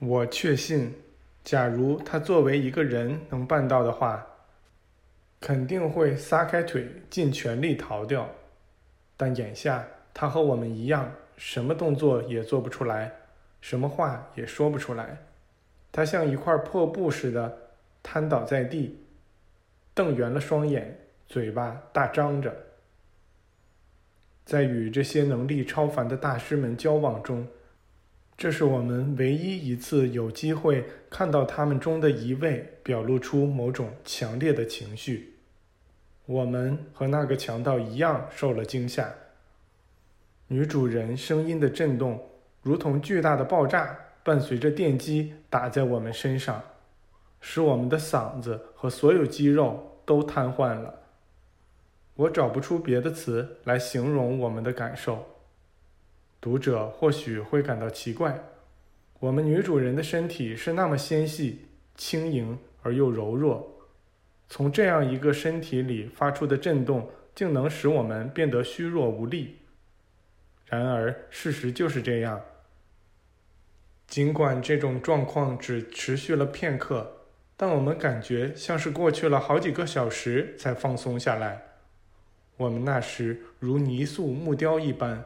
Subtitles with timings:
[0.00, 0.94] 我确信，
[1.44, 4.26] 假如他作为一个人能办到的话，
[5.38, 8.26] 肯定会撒开腿，尽全力逃掉。
[9.18, 13.12] 但眼下，他和我们一样，什么动作也做不出来，
[13.60, 15.18] 什么话也说不出来。
[15.92, 17.58] 他像一块破布似的
[18.02, 19.04] 瘫倒在地，
[19.92, 20.98] 瞪圆了双眼，
[21.28, 22.56] 嘴巴大张着。
[24.46, 27.46] 在与这些能力超凡的大师们交往中，
[28.40, 35.34] 这是我们唯一一次有机会看到他们中的一位表露出某种强烈的情绪。
[36.24, 39.12] 我们和那个强盗一样受了惊吓。
[40.46, 42.30] 女主人声音的震动
[42.62, 46.62] 如同巨大的爆炸，伴随着电击打在我们身上，
[47.42, 51.00] 使我们的嗓子和所有肌肉都瘫痪了。
[52.14, 55.26] 我找不出别的词来形容我们的感受。
[56.40, 58.42] 读者或许会感到奇怪：
[59.18, 63.86] 我们女主人的身体是那么纤细、轻盈而又柔弱，
[64.48, 69.58] 从这样一个身体里发出的震动，竟能使我们变得虚弱无力。
[70.66, 72.40] 然而，事实就是这样。
[74.06, 77.26] 尽管这种状况只持续了片刻，
[77.56, 81.62] 但我们感觉像是过去了好几个小时才放松下来。
[82.56, 85.24] 我们那时如泥塑木雕一般，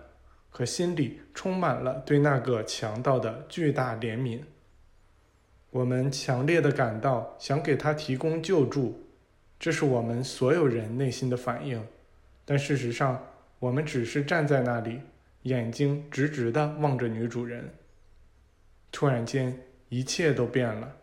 [0.56, 4.38] 可心里充满了对那个强盗的巨大怜悯。
[5.70, 9.02] 我们强烈的感到想给他提供救助，
[9.58, 11.84] 这是我们所有人内心的反应。
[12.44, 13.20] 但事实上，
[13.58, 15.00] 我们只是站在那里，
[15.42, 17.74] 眼睛直直的望着女主人。
[18.92, 20.96] 突然间，一切都变了。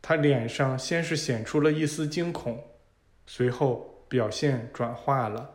[0.00, 2.64] 她脸上先是显出了一丝惊恐，
[3.26, 3.88] 随后。
[4.10, 5.54] 表现转化了，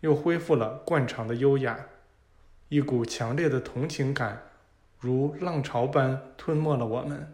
[0.00, 1.86] 又恢复了惯常的优雅。
[2.72, 4.44] 一股强烈的同情感，
[4.98, 7.30] 如浪潮般吞没了我们，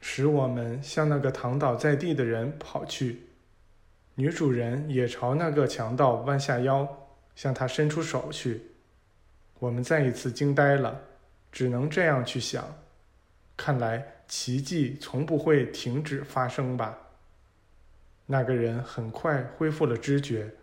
[0.00, 3.26] 使我们向那个躺倒在地的人跑去。
[4.14, 6.88] 女主人也朝那个强盗弯下腰，
[7.36, 8.62] 向他伸出手去。
[9.58, 11.02] 我们再一次惊呆了，
[11.52, 12.64] 只能这样去想：
[13.58, 16.96] 看来奇迹从不会停止发生吧。
[18.24, 20.54] 那个人很快恢复了知觉，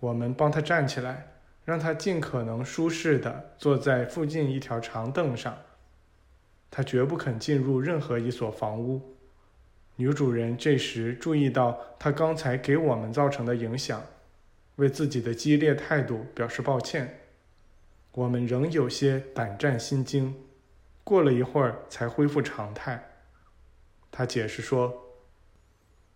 [0.00, 1.35] 我们帮他站起来，
[1.66, 5.54] 让他尽可能舒适地坐在附近一条长凳上。
[6.70, 9.14] 他绝不肯进入任何一所房屋。
[9.96, 14.02] 女主人这时注意到他刚才给我们造成的影响，
[14.76, 17.20] 为自己的激烈态度表示抱歉。
[18.12, 20.34] 我们仍有些胆战心惊，
[21.04, 23.10] 过了一会儿才恢复常态。
[24.10, 25.02] 他解释说。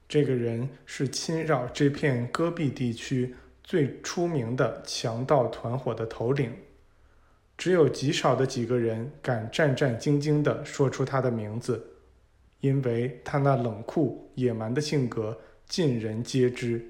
[0.09, 6.53] 这个人是侵扰这片戈壁地区最出名的强盗团伙的头领，
[7.57, 11.85] 只有极少的几个人敢战战兢兢地说出他的名字，
[12.61, 16.85] 因为他那冷酷野蛮的性格尽人皆知。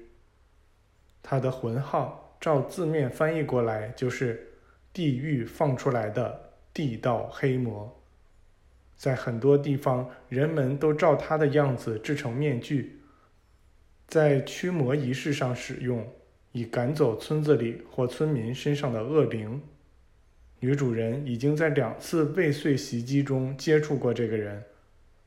[1.21, 4.53] 他的魂号照字面翻译过来就是
[4.91, 8.01] “地狱放出来的地道黑魔”。
[8.97, 13.01] 在很多地方，人们都照他的样子制成面具。
[14.07, 16.07] 在驱魔仪式上使用，
[16.51, 19.61] 以赶走村子里或村民身上的恶灵。
[20.59, 24.63] 女主人已经在两次未遂袭击中接触过这个人，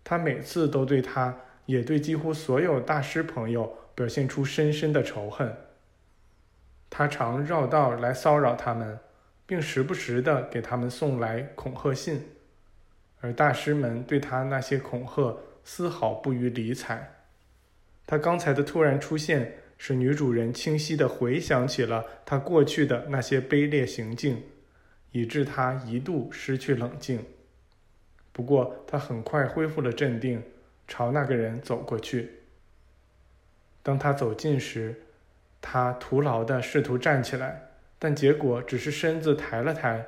[0.04, 1.36] 她每次都对他，
[1.66, 5.52] 也对几乎所有大师朋友表现出深深的仇恨。
[6.90, 9.00] 他常绕道来骚扰他们，
[9.46, 12.22] 并时不时地给他们送来恐吓信，
[13.20, 17.12] 而大师们对他那些恐吓丝毫不予理睬。
[18.06, 19.54] 他刚才的突然出现，
[19.86, 24.42] 使女主人清晰地回想起了她过去的那些卑劣行径，
[25.12, 27.22] 以致她一度失去冷静。
[28.32, 30.42] 不过，她很快恢复了镇定，
[30.88, 32.30] 朝那个人走过去。
[33.82, 35.02] 当他走近时，
[35.60, 37.68] 他徒劳地试图站起来，
[37.98, 40.06] 但结果只是身子抬了抬，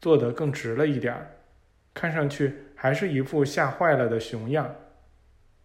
[0.00, 1.32] 坐得更直了一点儿，
[1.92, 4.74] 看上去还是一副吓坏了的熊样。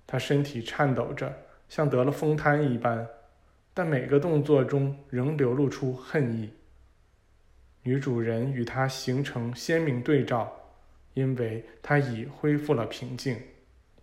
[0.05, 1.33] 他身体颤抖着。
[1.69, 3.07] 像得了风瘫一般，
[3.73, 6.53] 但每个动作中仍流露出恨意。
[7.83, 10.53] 女主人与他形成鲜明对照，
[11.13, 13.37] 因为她已恢复了平静，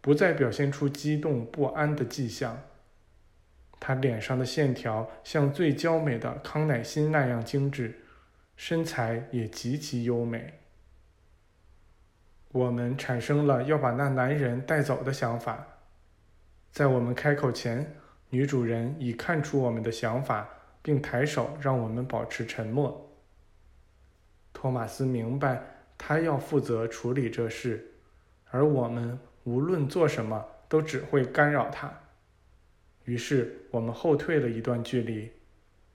[0.00, 2.62] 不再表现出激动不安的迹象。
[3.78, 8.00] 她脸上的线条像最娇美的康乃馨那样精致，
[8.56, 10.54] 身材也极其优美。
[12.52, 15.66] 我们产生了要把那男人带走的想法。
[16.70, 17.96] 在我们开口前，
[18.30, 20.48] 女主人已看出我们的想法，
[20.82, 23.12] 并抬手让我们保持沉默。
[24.52, 25.62] 托马斯明白，
[25.98, 27.92] 他要负责处理这事，
[28.50, 31.92] 而我们无论做什么都只会干扰他。
[33.04, 35.30] 于是我们后退了一段距离，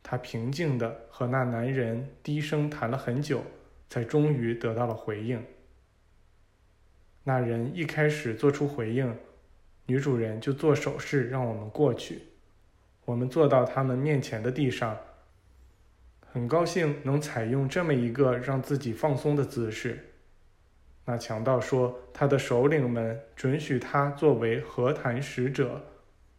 [0.03, 3.43] 他平静地和那男人低声谈了很久，
[3.89, 5.41] 才终于得到了回应。
[7.23, 9.15] 那人一开始做出回应，
[9.87, 12.23] 女主人就做手势让我们过去。
[13.05, 14.97] 我们坐到他们面前的地上，
[16.31, 20.13] 很高兴能采用这么一个让自己放松的姿势。
[21.05, 25.83] 那强盗说，他的首领们准许他作为和谈使者。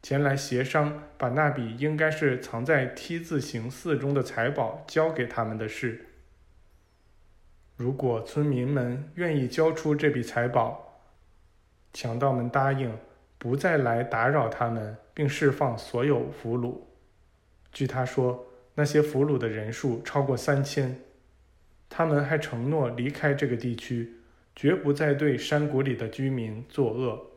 [0.02, 6.06] 前来协商，把那笔应该是藏在 T 字形寺中的财宝交给他们的事。
[7.76, 11.00] 如果村民们愿意交出这笔财宝，
[11.92, 12.96] 强盗们答应
[13.38, 16.80] 不再来打扰他们，并释放所有俘虏。
[17.72, 20.96] 据他说，那些俘虏的人数超过三千。
[21.88, 24.14] 他们还承诺离开这个地区，
[24.54, 27.30] 绝不再对山谷里的居民作恶。